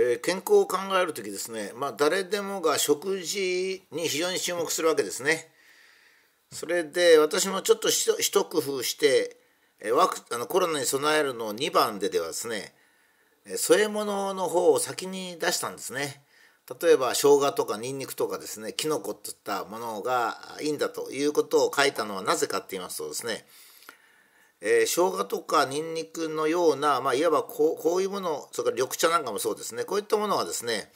[0.00, 5.50] えー、健康を考える時ですね、まあ、誰でもが食事に非常に注目するわけですね。
[6.52, 9.36] それで私もちょっと一工夫して
[9.92, 12.72] ワクあのコロナに備えるの2番でではですね
[13.56, 16.22] 添え物の方を先に出したんですね。
[16.80, 23.46] 例えば生姜とかニンニクとかですねきのこっていったものがいいんだということを書いたのはなぜかって言いますとですね
[24.60, 29.84] えー、生姜とかニンニクのような、まあ、いわばこうこういうものそれから緑茶なんかもそうですね。
[29.84, 30.90] こういったものはですね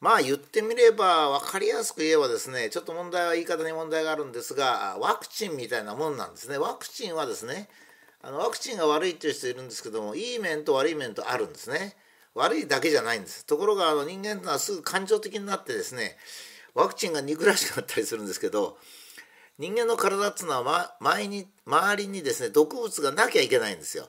[0.00, 6.58] まあ言ってみれば分かりやすく言えばですねちょっと問題は言い方に問題があるんですがワクチンみたいなもんなんですね。
[6.58, 7.68] ワクチンはですね
[8.22, 11.94] あのワクチンが悪いっていう人いるんですけどもいい面と悪い面とあるんですね。
[12.34, 13.46] 悪いだけじゃないんです。
[13.46, 16.16] ところがあの人間というのはすぐ感情的になってですね
[16.74, 18.76] ワクチンが憎らしくなったりするんですけど
[19.58, 24.08] 人間の体っていうのは、前に周りにですね毒物がなきゃいけないんですよ。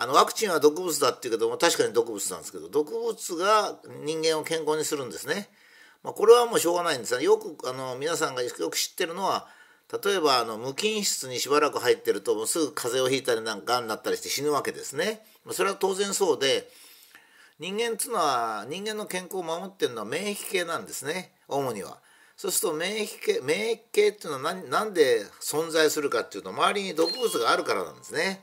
[0.00, 5.48] あのワクチンは毒物だっていうけども確かに毒物なんですけど毒物が人間を健康にするんですね。
[6.04, 9.48] まあ、これはもうしょうがないんですがよくあの皆さんがよく知ってるのは
[10.04, 15.22] 例えばあの無菌室にしばらく入ってるともうすぐ風邪をひいたりなんかがんになったりして死ぬわけですね。
[15.50, 16.70] それは当然そうで
[17.58, 21.98] 人間っていうのは人間の健康を守ってるのは免疫系なんですね主には。
[22.38, 28.40] そうすると免疫系免疫系っていうのは何何で存在するかっていうと周りに毒物があるからなんですね。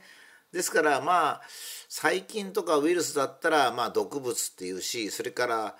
[0.52, 1.42] ですからまあ
[1.88, 5.76] 細菌とかウイルスだったらまあ毒物っていうしそれから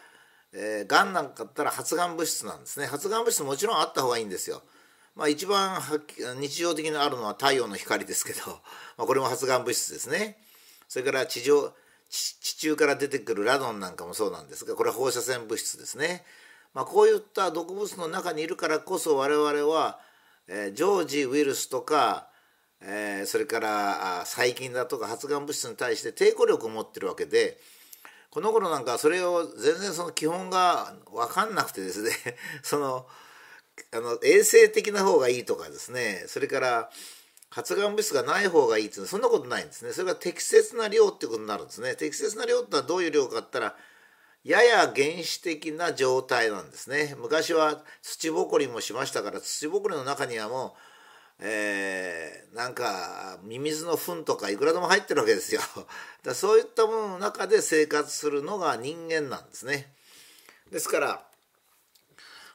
[0.58, 4.62] えー、がんなんかだったら発がん物質なんですね発がん物質もちろんあった方がいいんですよ。
[5.14, 5.80] まあ、一番
[6.40, 8.60] 日常的にあるのは太陽の光ですけど、
[8.98, 10.42] まあ、これも発がん物質ですね。
[10.88, 11.74] それから地上
[12.10, 16.24] 地中から出てくるラドンなんかもそうなんですがこれは放射線物質ですね。
[16.74, 19.98] まあ、こういった毒物の中にいるからこそ我々は、
[20.48, 22.28] えー、常時ウイルスとか、
[22.80, 27.58] えー、それから細菌だとか発がん物質に対して抵抗力を持ってるわけで
[28.30, 32.10] この頃なんかそれを全然その基本が分かんなくてですね
[32.62, 33.06] その
[33.92, 36.90] あの衛生的な方がいいとかですねそれから
[37.50, 39.92] 発がん物質がない方がいいっていうのはそんなことないんですね。
[39.92, 41.94] それが適切な量っていうことになるんですね。
[41.94, 43.76] 適切な量ってのはどういう量かって言ったら
[44.46, 47.16] やや原始的な状態なんですね。
[47.18, 50.76] 昔は土ぼこりもしましたから土ぼこりの中にはも
[51.40, 55.60] う、えー、なんかミミズの糞とかいくらでも入ってるわけですよ。
[56.22, 59.92] だそういったものの中で生活するのが人間なんですね。
[60.70, 61.26] ですから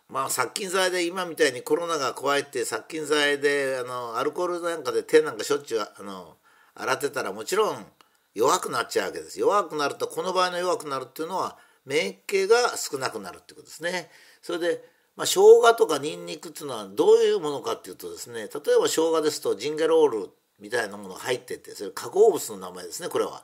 [0.08, 6.38] まあ殺菌剤で今みたいにコロナが怖いって殺菌剤であのアルコールなんかで手なんかしょっちゅうあの
[6.74, 7.86] 洗ってたらもちろん
[8.34, 9.38] 弱くなっちゃうわけです。
[9.38, 14.10] 弱くなるとこの場合の弱くなるっていうのは免疫系が少なくなるってことですね。
[14.42, 14.84] それで、
[15.16, 23.44] まあ、生姜とかニンニクっていうのはどういうものかっていうとですね例えば生姜ですとジンゲロールみたいなものが入っててそれ化合物の名前ですねこれは。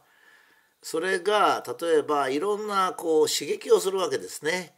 [0.81, 4.73] それが例えばいろんなこう刺激をするわけですね。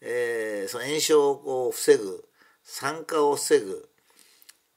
[0.00, 2.24] えー、その炎症を防ぐ
[2.62, 3.88] 酸化を防ぐ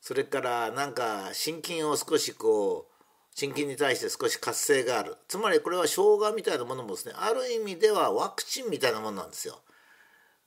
[0.01, 2.96] それからなんか心筋を少しこう
[3.37, 5.15] 心筋に対して少し活性がある。
[5.27, 9.59] つまりこれは生姜みたいなものもですねある意味ではワクチンみたいなものなんですよ。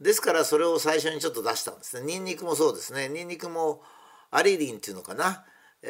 [0.01, 2.05] ですからそれを最初にちょっと出したんですね。
[2.05, 3.09] ニンニクもそうですね。
[3.09, 3.81] ニンニクも
[4.33, 5.45] アリリンっていうのかな。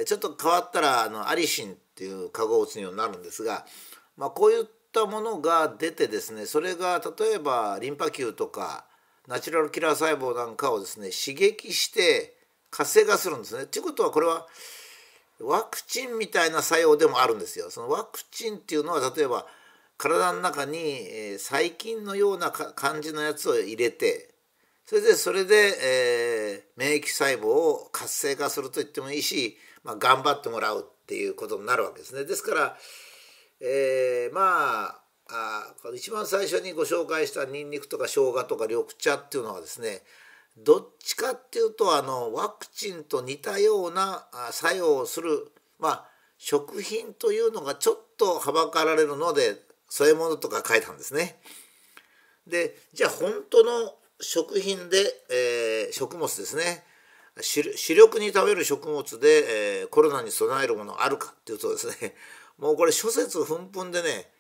[0.04, 3.64] ちょっと変わったらあのアリシンっていう化合物になるんですが、
[4.18, 8.84] まあ、こういったものが出てですねそれが例えばリンパ球とか
[9.26, 12.36] ナチュラルキラー細胞なんかをですね刺激して
[12.70, 13.64] 活性化するんですね。
[13.64, 14.46] ということはこれは
[15.40, 17.70] ワクチンみたいな作用でもあるんですよ。
[17.70, 19.46] そのワクチンっていうのは例えば
[19.96, 24.30] 体の中に細菌のような感じのやつを入れて
[24.90, 32.24] それでそれで、えー、免疫細胞を活性化すると言ってもいいし、まあ、頑張ってもらうっていうことになるわけですね。
[32.24, 32.76] ですから、
[33.60, 40.02] えー、まああ一番最初にご紹介したニンニクとか生姜とか緑茶っていうのはですね
[40.64, 46.04] どっちかっていうとあのワクチンと似たような作用をするまあ
[46.38, 49.56] 食品というのがちょっとはばかられるので
[49.88, 51.40] 添え物とか書いたんですね。
[52.46, 54.98] でじゃあ本当の食品で、
[55.30, 56.84] えー、食物ですね
[57.40, 62.14] 主力に食べる食物で、えー、コロナに備えるものあるかっていうとですね
[62.58, 64.32] もうこれ諸説紛々でね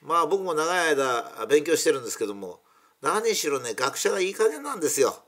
[0.00, 2.62] まあ僕も長い間勉強してるんですけども
[3.02, 5.23] 何しろね学者がいい加減なんですよ。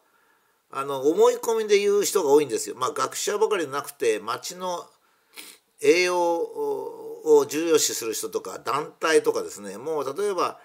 [0.71, 2.77] あの思い込みで言う人が多いんですよ。
[2.77, 4.87] まあ学者ばかりでなくて町の
[5.83, 10.59] 栄養を重要視する人とか団体とかですねもう例えば、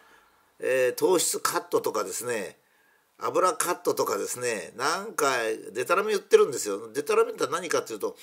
[0.59, 2.57] えー、糖質カットとかですね
[3.19, 5.31] 油カットとかですねなんか
[5.73, 6.91] でたらめ言ってるんですよ。
[6.91, 8.15] でたらめって何かっていうと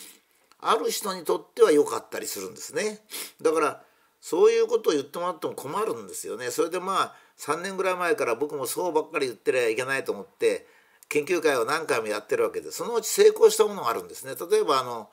[0.61, 3.01] ある人にとっては良かったりするんですね。
[3.41, 3.83] だから
[4.21, 10.67] そういうことを言ってもらっても困るんですよねそれでまあ3年ぐらい前から僕もそうばっかり言ってりゃいけないと思って
[11.09, 15.09] 研究会を何回もやってるわけでそのうち成功したものがあるんですね例えばあの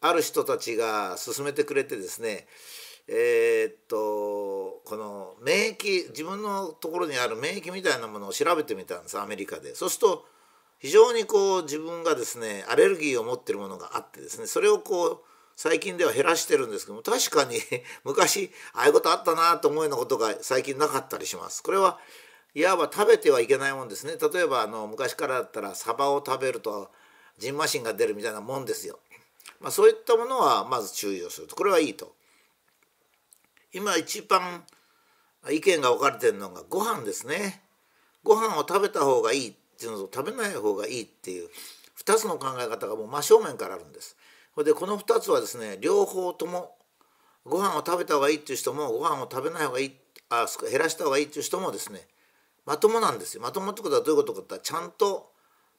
[0.00, 2.46] ある人たちが勧めてくれてですね
[3.06, 10.26] えー、っとこの免疫自分のところにある免疫みたいなものを調べてみたんですアメリカでそうすると
[10.78, 15.20] 非常にこう自分がですねアレルギーを持ってるものがあってですねそれをこう
[15.56, 17.58] 最近では減らしてるんですけども確かに
[18.04, 21.62] 昔ああいうことあったなと思うようなことが最近なかったりします。
[21.62, 21.98] これは
[22.54, 26.90] いわば食べてはいけないもんですね例えばあの昔からだったらサバを食べると
[27.38, 29.00] ジンマシンが出るみたいなもんですよ。
[29.60, 32.14] まあ、そういったものはまず注意をするとこれはいいと。
[33.72, 34.62] 今一番
[35.50, 37.62] 意見が分かれてるのがご飯ですね。
[38.22, 41.48] ご飯を食べた方がいいっていうのと食べない方がいいっていう
[42.04, 44.16] 2つの考え方がもう真正面からあるんです。
[44.54, 46.76] それでこの2つはですね両方とも
[47.44, 49.96] ご飯を食べた方がいいっていう人もご飯を食べない方がいい
[50.30, 52.00] あ減らした方がいいっていう人もですね
[52.66, 55.30] まともなんですよまともってことはどういうことかってちゃんと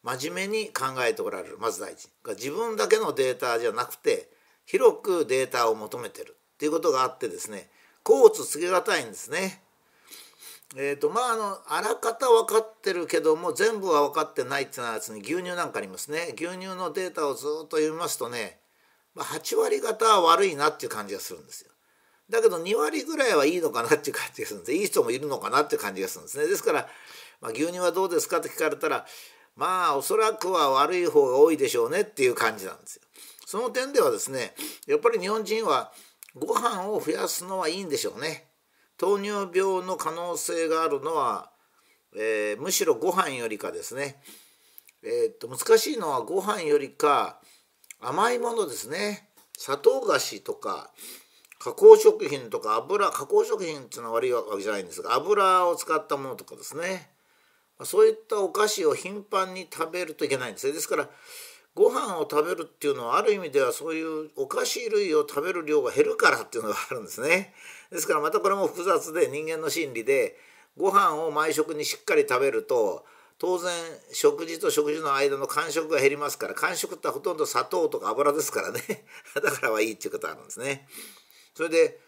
[0.04, 4.30] 真面目に考えておられるまず第一自分だけのデータじゃなくて
[4.66, 7.70] 広くデータを求めてるっていうことがあってですね
[8.04, 9.64] コーツつけがたいんですね。
[10.78, 18.60] えーとまあ、あのあらかた分かってるけども全部は分かってないっていうやつに牛乳なんかありますね牛乳のデータをずっと読みますとね、
[19.14, 21.72] まあ、8割方は悪いなっていう感じがするんですよ。
[22.30, 26.48] だけど2割ぐらいはいいのかなっていう感じがするんですいい人もいるのかなっていう感じがするんですね。
[26.48, 26.88] ですから、
[27.42, 29.06] まあ、牛乳はどうですかって聞かれたら
[29.56, 33.02] まあおそらくは悪い方が多いでしょうねっていう感じなんですよ。
[33.46, 34.56] その点ではですね
[34.88, 35.92] やっぱり日本人は
[36.36, 38.48] ご飯を増やすのはいいんでしょうね。
[38.98, 41.52] 糖尿病の可能性があるのは、
[42.16, 44.22] えー、むしろご飯よりかですね、
[45.04, 47.40] えー、っと難しいのはご飯よりか
[48.00, 50.92] 甘いものですね砂糖菓子とか
[51.66, 57.10] 加工食品とか油加工食品っていうのは悪いわけじゃないんですが油を使ったものとかですね
[57.84, 61.10] そういったお菓子を頻繁に食べるといけないんですねですから
[61.74, 67.54] ご飯を食べるっていうのはある意味ではそういうお菓子類を食べる量が減るからっていうのがあるんですね。
[67.92, 70.38] ですからまたこれも複雑で人間の心理で
[70.78, 73.06] ご飯を毎食にしっかり食べると
[73.40, 73.74] 当然
[74.14, 78.82] 食事と食事の間の間食が減りますから間食ってほとんど砂糖とか油ですからね
[79.36, 80.88] だからはいいっていうことあるんですね。
[81.56, 82.00] それで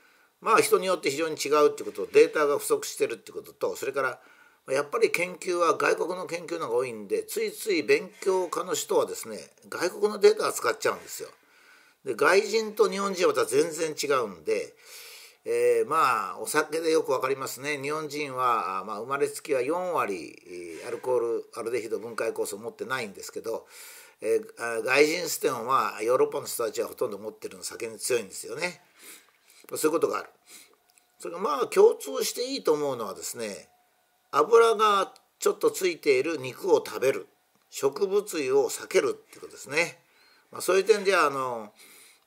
[0.41, 4.19] まあ人によって非常に違うってことデータが不足してるってこととそれから
[4.71, 9.39] やっぱり研究は外国の研究のが多いんでついつい勉強家の人はですね
[9.69, 11.29] 外国のデータを使っちゃうんですよ。
[12.03, 14.73] で外人と日本人はまた全然違うんで、
[15.45, 20.35] えー、まあお酒でよく分かりますね日本人は、まあ、生まれつきは4割
[20.87, 23.65] アルコールアルデヒド分解酵素を持ってないんですけど、
[24.21, 28.81] えー、外人ステンはヨーロッパの人たちはほとんど持ってるの酒に強いんですよね。
[29.75, 30.29] そういうことがある。
[31.19, 33.69] それがまあ共通していいと思うのはですね
[34.31, 37.27] 油がちょっとついている肉を食べる
[37.69, 39.99] 植物油を避けるっていうことですね。
[40.51, 41.73] まあ、そういう点ではあの、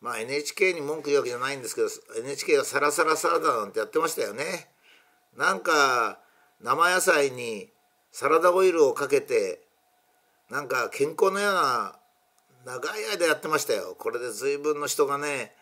[0.00, 1.88] まあ、NHK に文句言うわけじゃないんですけど
[2.20, 4.68] NHK がサラサラサラダなんてやってましたよね。
[5.36, 6.20] なんか
[6.60, 7.70] 生野菜に
[8.12, 9.60] サラダオイルをかけて
[10.50, 11.96] なんか健康のような
[12.66, 13.96] 長い間やってましたよ。
[13.98, 15.52] これで随分の人がね、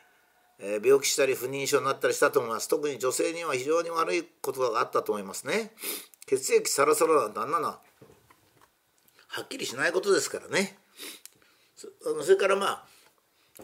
[0.60, 2.68] えー、病気したり不妊症になったりしたと思います。
[2.68, 5.72] 特に女性には非常に悪いことがあったと思いますね。
[6.26, 7.80] 血液サラサラなんてあんなのは
[9.42, 10.76] っきりしないことですからね
[11.74, 11.88] そ
[12.30, 12.84] れからまあ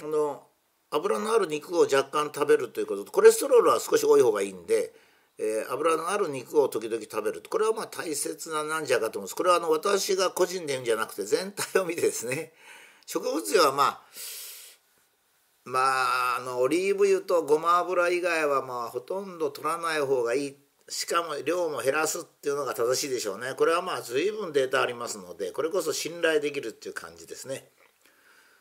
[0.03, 0.43] あの
[0.91, 4.93] 油のある肉を若干食べるということとコレステロールは少し多い方がいいんで、
[5.39, 12.53] えー、油のある肉を時々食べるこれはまあ大切ななんじゃかと思うんですこれはあの私が個人で言うんじゃなくて全体を見てですね
[13.07, 14.01] 植物油はまあ
[15.65, 20.57] まああのオリーブ油とごま油以外はまあほとんど取らない方がいい。
[20.87, 23.55] しかも量も減らすっていうのが正しいでしょうね。
[23.57, 27.69] これはまあ随分データありますのでこれこそ信頼できるっていう感じですね。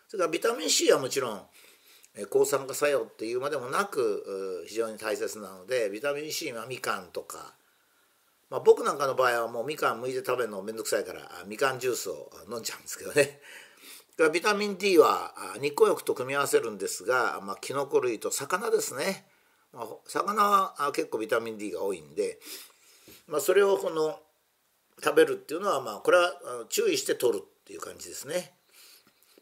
[0.08, 1.42] それからビタミン C はもちろん
[2.30, 7.56] 抗酸化作用っていうまでもなく非常に大切なのでビタミン C はみかんとか、
[8.50, 13.40] まあ、僕なんかの場合はもうみかん剥いて食べるの面倒くさいからみかんジュースを飲んじゃうんですけどね。
[14.32, 19.26] ビタミン D は日光浴と組み合わせるんですが、まあ、キノコ類と魚ですね
[19.74, 22.40] まあ、魚は結構ビタミン D が多いんで、
[23.28, 24.20] まあ、それをこの
[25.04, 26.32] 食べるっていうのはまあこれは
[26.70, 28.54] 注意して取るっていう感じですね。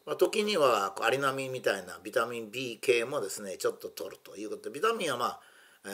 [0.04, 5.40] まあ、時にはアリナミンみたいなビタミン B 系もですねちょっと取るということでビタミンはまあ、
[5.86, 5.88] え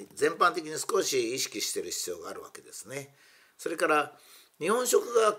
[0.00, 3.14] ー、全般的に少し意識してる必要があるわけですね。
[3.58, 4.12] それから
[4.58, 5.36] 日本食が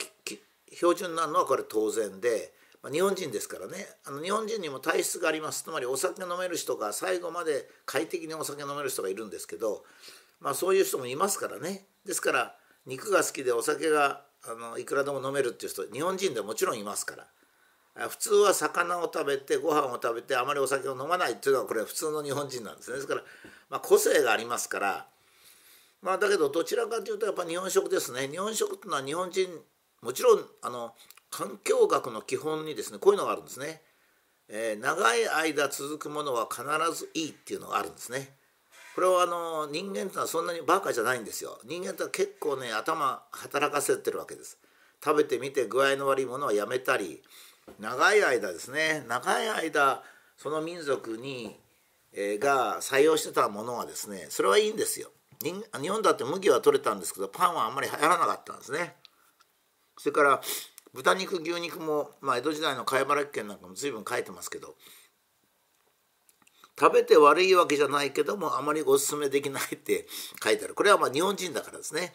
[0.73, 2.53] 標準なのはこれ当然で
[2.85, 3.87] まあ、日本人ですからね。
[4.05, 5.63] あの日本人にも体質があります。
[5.63, 9.83] つまりお酒飲める人が最後まで快適にお酒飲める人がいるんですけど、
[10.39, 11.87] まあ、そういう人もいますからね。
[12.05, 12.55] ですから
[12.85, 18.07] 肉が好きでお酒があのいくらでも飲めるっていう人日本人でもちろんいますから。
[18.07, 22.97] 普通は魚を食べてご飯を食べてあまりお酒を飲まないっていうのはこれは普通の日本人なんですね。
[22.97, 23.23] ですから、
[23.71, 25.07] まあ、個性がありますから。
[26.03, 28.27] まあだけどどちらかというとやっぱ日本食ですね。
[28.27, 29.49] 日本食っていうのは日本人
[30.05, 30.93] もちろんあの
[31.31, 33.81] 環境学の基本にですねこういうのがあるんですね、
[34.47, 36.63] えー、長い間続くものは必
[36.95, 38.29] ずいいっていうのがあるんですね。
[38.93, 41.59] これはあの人間ってのはそんなにバカじゃないんですよ。
[41.65, 44.59] 人間って結構ね頭働かせてるわけです。
[45.03, 47.23] 食べてみて具合の悪いものはやめたり
[47.79, 50.03] 長い間ですね長い間
[50.37, 51.57] その民族に、
[52.13, 55.09] えー、が採用してたものはですねそれはいいんですよ。
[55.41, 58.95] 日本だって麦は取れたんですけどパンはあんまり流行らなかったんですね。
[59.97, 60.41] それから
[60.93, 64.75] 豚肉牛肉も、まあ、江戸時代の貝原県なんかも随分書いてますけど
[66.77, 70.07] 食べて悪いわけじゃないけどもあまりおすすめできないって
[70.43, 70.75] 書いてある。
[70.75, 72.13] これはまあ日本人だからですね、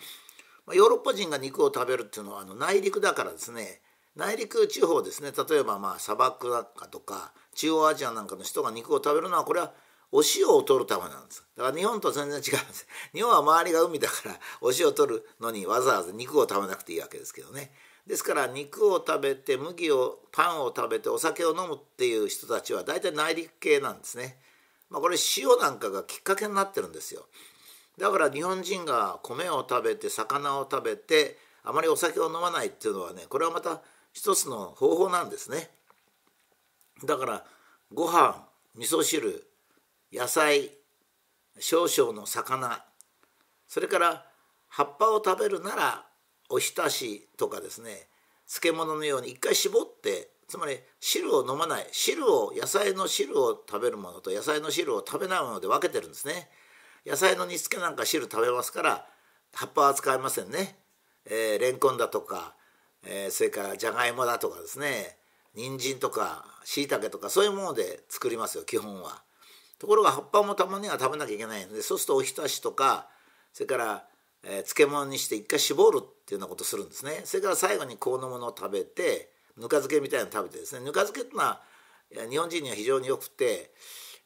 [0.67, 3.81] まあ、ヨーロッパ人が肉を食べるっていうのはあの内陸だからですね。
[4.17, 5.33] 内陸地方ですね。
[5.33, 9.73] 例えばまあ砂漠なんかとか中央アジアなんかの人が肉を食べるのはこれは
[10.13, 17.71] お塩を取るためなんですだから日本と全然違うんです日本は周りが海だからお塩を取るのにわざわざ肉を食べなくていいわけですけどね
[18.07, 24.37] ですから肉を食べて麦をパンを食べてお酒を飲むっていう人たちは大体内陸系なんですね。
[24.91, 27.27] まあ、これ塩なんかがきっかけになってるんですよ。
[27.99, 33.81] だから日本人が米を食べて魚を食べてあまりお酒を飲まないっていうのはねこれはまた
[34.13, 35.71] 一つの方法なんですね。
[37.05, 37.45] だから
[37.95, 39.47] ご飯味噌汁
[40.13, 40.71] 野菜
[41.59, 42.85] 少々の魚
[43.67, 44.27] それから
[44.69, 46.05] 葉っぱを食べるなら
[46.49, 48.09] おひたしとかですね
[48.49, 56.49] 漬物のように一回絞ってつまり汁を飲まない汁を野菜の汁を食べるものと野菜の汁を食べないもので分けてるんですね。
[57.07, 59.07] 野菜の煮付けなんか汁食べますから
[59.55, 60.77] 葉っぱは使いませんね、
[61.25, 62.55] えー、レンコンだとか、
[63.07, 65.17] えー、それからじゃがいもだとかですね
[65.55, 69.23] 人参とかしいたけとかそういうもので作りますよ基本は。
[69.81, 73.09] ところが葉っぱもたまには食べなきゃいけないのでそうするとおひたしとか
[73.53, 74.05] それから
[74.43, 81.61] えー、漬物にして一回絞るっていうようなことするんですねそれから最後にこのものを食べてぬか漬けみたいなの食べてですねぬか漬けっていうのは
[82.29, 83.71] 日本人には非常によくて、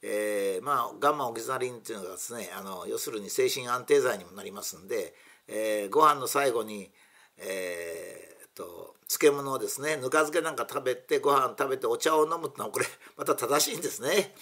[0.02, 5.14] えー、まあガンマオキザリンっていうのがですねあの要するに精神安定剤にもなりますんで、
[5.49, 6.90] えー、ご飯の最後に、
[7.38, 12.87] えー、と漬物をですねぬか漬けなんか食べてご飯食べてお茶を飲むってのはこれ
[13.18, 14.32] また正しいんですね。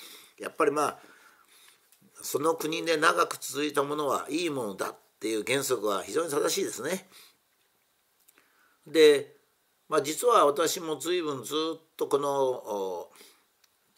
[0.43, 0.99] やっぱりまあ
[2.23, 7.07] その国で長く続いたものはいいものだっていう原則は非常に正しいですね。
[8.87, 9.35] で、
[9.89, 13.09] まあ、実は私も随分ずっとこの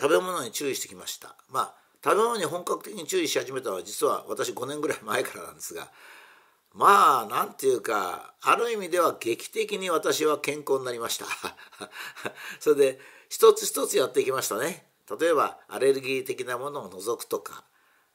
[0.00, 1.36] 食べ物に注意してきました。
[1.50, 5.90] まあ食べ物に本格的に注意し始めたのは実は私5年ぐらい前からなんですが
[6.74, 11.24] まあなんていうかある意味では劇的に私は健康になりました
[12.60, 14.86] それで一つ一つやっていきましたね
[15.18, 17.64] 例えばアレルギー的なものを除くとか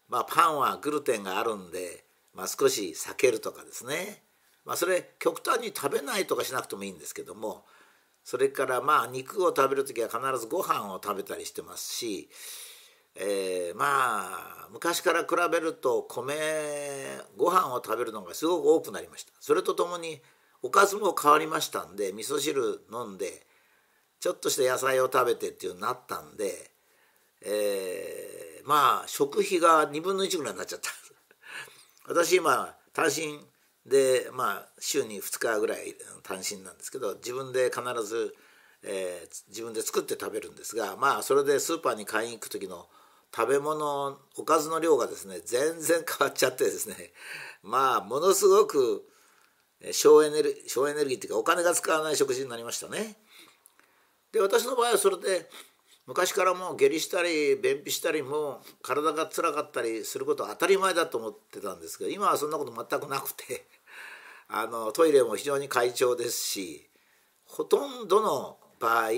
[0.07, 2.05] まあパンはグルテンがあるんで
[2.39, 4.23] まあ、少し避けるとかですね、
[4.65, 7.65] まあ、それ極端に食べないとかしなくてもいいんですけども
[8.23, 12.29] それからまあ肉を食べる時は必ずご飯を食べたりしてますし、
[13.15, 16.35] えー、まあ昔から比べると米
[17.37, 19.33] ご飯を食べるのがすごく多くなりました。
[19.39, 20.21] それとともに
[20.61, 23.47] おかずも変わりましたんで味噌汁飲んで
[24.19, 26.68] ちょっとした野菜を食べてっていうになったんで、
[27.41, 30.89] えー、まあ食費が2分の1ぐらいになっちゃった
[32.07, 33.39] 私今単身
[33.85, 38.35] でまあ週に2日ぐらい単身なんですけど自分で必ず、
[38.83, 42.89] えー、自分で作って食べるんですがまあそれでスーパーに買いに行く時の
[43.35, 47.13] 食べ物おかずの量がですね全然変わっちゃってですね
[47.61, 49.05] まあものすごく
[49.91, 53.17] 省エネル省エネルギーっていうかお金が使わない食事になりましたね。
[54.31, 55.49] で私の場合はそれで
[56.09, 63.67] 昔からもう下痢したり便秘したりも体がつらかったりすることは当たり前だと思ってたんですけど今はそんなこと全くなくて
[64.49, 66.89] あのトイレも非常に快調ですし
[67.45, 69.09] ほとんどの場合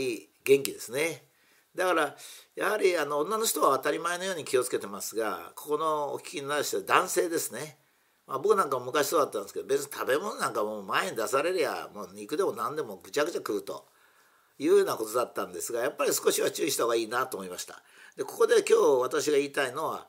[0.44, 1.26] 元気ですね。
[1.74, 2.18] だから
[2.56, 7.80] やはりあの女の人は当たり前のように気をつけてますがここのお聞きになる人は男性ですね。
[8.28, 13.90] まあ、僕なんかも昔そうだったんですけど別に食べ物なんかもう前に出されりゃもう肉でも何でもぐちゃぐちゃ食うと。
[14.62, 17.82] いうようなことだったんですがやっぱり少しは注意した方がいいなと思いました。
[18.16, 20.08] でここで今日私が言いたいのは、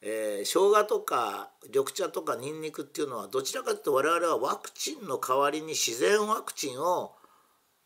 [0.00, 7.16] えー、生姜とか緑茶とかニンニクっていうのはどちらかというと我々はワクチンの代わりに自然ワクチンを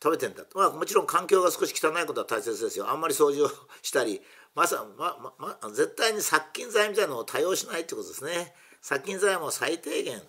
[0.03, 2.91] 食べてんだと、まあ、もちろん環境が少し汚いことは大切ですよ。
[2.91, 3.51] あんまり掃除を
[3.81, 4.21] したり
[4.55, 8.53] まさまま絶対に殺菌剤みたいなのを多用しないってことですね。
[8.83, 10.21] 殺菌剤も最低限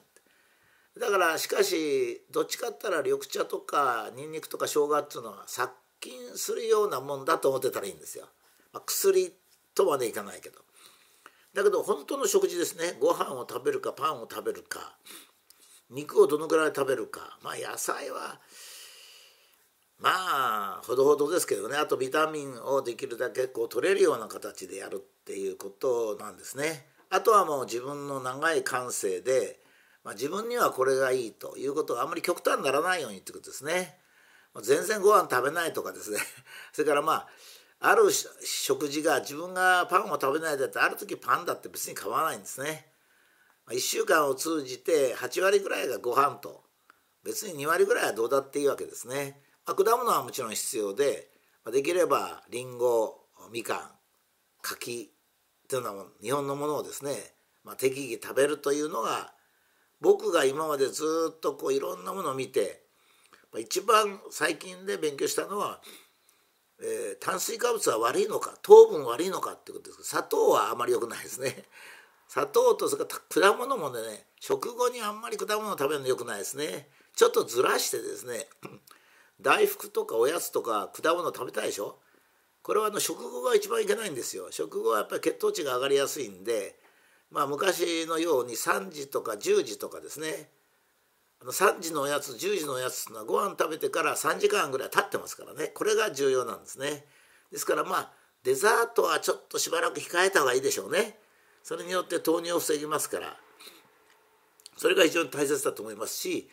[1.00, 8.25] だからしかしどっちかったら緑茶とかニンニクとか生姜っていうのは殺菌するようなもんだと思ってたらいいんですよ、
[8.71, 9.33] まあ、薬
[9.73, 10.59] とまでいかないけど。
[11.53, 12.97] だけど本当の食事ですね。
[13.00, 14.97] ご飯を食べるかパンを食べるか。
[15.89, 17.38] 肉をどのぐらい食べるか。
[17.43, 18.39] まあ野菜は
[20.00, 21.77] まあほどほどですけどね。
[21.77, 26.88] あとビタミンをできるだけこう取れるような形でやるっていうことなんですね。
[27.09, 29.59] あとはもう自分の長い感性で、
[30.03, 33.98] まあ、自分にはこれがいいということをあんまり極端にならないようにってことですね。
[34.62, 36.19] 全然ご飯食べないとかですね
[36.74, 37.29] それからまあ
[37.79, 42.93] ある食事が自分がパンを食べないだってある時パンだって別に構わないんですね。
[43.67, 46.63] 1週間を通じて8割ぐらいがご飯と
[47.24, 49.41] 別に2割ぐらいはどうだっていいわけですね。
[49.65, 51.31] まあ、果物はもちろん必要で
[51.72, 53.91] できればりんごみかん
[54.62, 55.13] 柿
[55.67, 57.33] というのは日本のものをですね、
[57.63, 59.33] まあ、適宜食べるというのが
[60.03, 62.83] 僕が今までずっとこういろんなものを見て
[63.57, 65.79] 一番最近で勉強したのは、
[66.81, 71.63] えー、炭水化物は悪いのか糖分悪いのかってことですけど砂糖はあまり良くないですね。
[72.27, 76.89] 砂糖とそれから果物もね食後にあんまり果物を食べるの良くないですね。
[77.15, 78.50] ちょっとずらしてですね
[79.39, 82.00] 大福とかおやつとか果物食べたいでしょ？
[82.62, 86.79] これはあの食後が一番いけないんですよ食後はやっぱり血糖値が上がりやすいんで
[87.34, 90.50] まあ昔のように3時とか10時とかですね。
[91.42, 95.68] あの3時のおやつ10時のおやつっていうのはご飯食べてから3時間ぐらい経ってますからね。
[95.68, 97.06] これが重要なんですね。
[97.52, 98.12] ですからまあ
[98.44, 101.18] デザートはちょっとしばらく控えた方がいいでしょうね。
[101.63, 103.38] それによって糖尿を防ぎますから。
[104.78, 106.50] それが非常に大切だと思いますし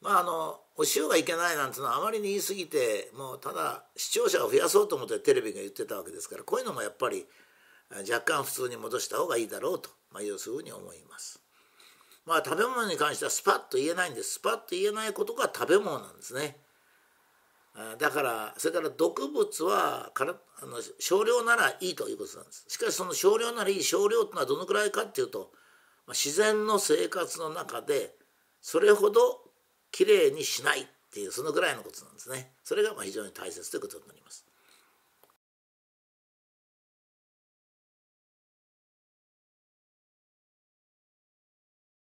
[0.00, 7.26] まああのお塩がいけないなんていうのはあまりに言い過ぎてもうただ視聴者を増やそうと思ってテレビが言ってたわけですからこういうのもやっぱり
[8.00, 11.40] 若干普通に戻した方がいいだろうと、まあ、いうふうに思います。
[12.24, 16.56] まあ食べ物に関してはスパッと言えないんですスパッと言えないことが食べ物なんですね。
[17.98, 25.50] だからそれから毒物はからあの少量ならいいということなんですしかしその少量ならいい少量というのはどのくらいかっていうと、
[26.06, 28.14] まあ、自然の生活の中で
[28.60, 29.40] それほど
[29.90, 34.44] きれいにしないっていうそのぐらいのことなんですねそれがまあ非常に大切ということになります